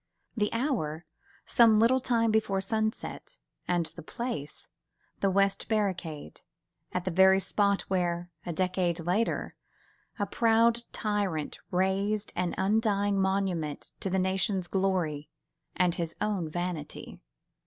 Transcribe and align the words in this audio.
The 0.35 0.51
hour, 0.51 1.05
some 1.45 1.79
little 1.79 1.99
time 1.99 2.31
before 2.31 2.59
sunset, 2.59 3.37
and 3.67 3.85
the 3.85 4.01
place, 4.01 4.67
the 5.19 5.29
West 5.29 5.67
Barricade, 5.67 6.41
at 6.91 7.05
the 7.05 7.11
very 7.11 7.39
spot 7.39 7.81
where, 7.81 8.31
a 8.43 8.51
decade 8.51 8.99
later, 9.01 9.53
a 10.17 10.25
proud 10.25 10.85
tyrant 10.91 11.59
raised 11.69 12.33
an 12.35 12.55
undying 12.57 13.21
monument 13.21 13.91
to 13.99 14.09
the 14.09 14.17
nation's 14.17 14.65
glory 14.67 15.29
and 15.75 15.93
his 15.93 16.15
own 16.19 16.49
vanity. 16.49 17.19